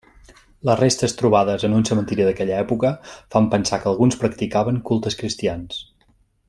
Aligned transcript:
Les 0.69 0.77
restes 0.79 1.13
trobades 1.19 1.65
en 1.67 1.75
un 1.79 1.85
cementiri 1.89 2.25
d'aquella 2.29 2.57
època 2.67 2.93
fan 3.35 3.51
pensar 3.55 3.83
que 3.85 3.89
alguns 3.93 4.21
practicaven 4.25 4.85
cultes 4.93 5.21
cristians. 5.23 5.83